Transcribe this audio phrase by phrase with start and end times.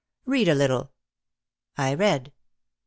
[0.25, 0.91] "Read a little."
[1.77, 2.31] I read.